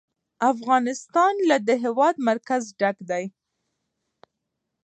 [0.51, 3.23] افغانستان له د هېواد مرکز ډک دی.